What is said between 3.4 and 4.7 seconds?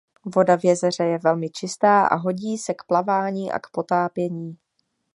a k potápění.